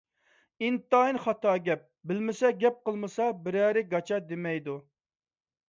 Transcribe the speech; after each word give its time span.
ئىنتايىن 0.67 1.19
خاتا 1.25 1.51
گەپ. 1.67 1.83
بىلمىسە، 2.13 2.51
گەپ 2.65 2.81
قىلمىسا 2.89 3.29
بىرەرى 3.45 3.87
گاچا 3.95 4.21
دېمەيدۇ. 4.33 4.83